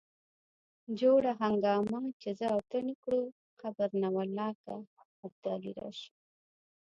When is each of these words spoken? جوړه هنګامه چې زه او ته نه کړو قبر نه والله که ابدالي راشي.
جوړه 0.99 1.31
هنګامه 1.41 1.99
چې 2.21 2.29
زه 2.39 2.45
او 2.53 2.59
ته 2.69 2.77
نه 2.87 2.95
کړو 3.03 3.21
قبر 3.61 3.89
نه 4.01 4.09
والله 4.15 4.49
که 4.63 4.73
ابدالي 5.25 5.71
راشي. 5.79 6.11